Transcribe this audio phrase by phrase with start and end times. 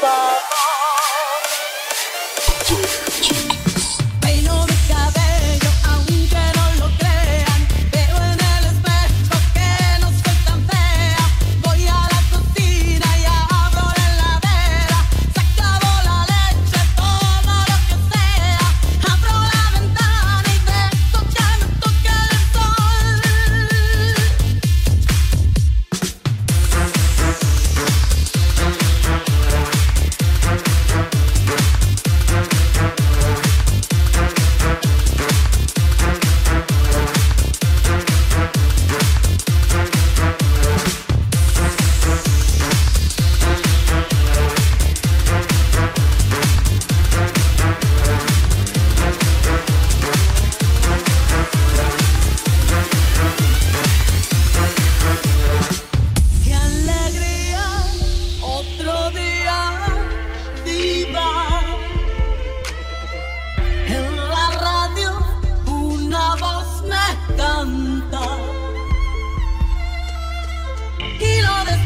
[0.00, 0.39] Bye.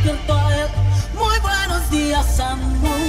[0.05, 3.04] Muy buenos días, amor.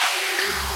[0.00, 0.67] Yeah.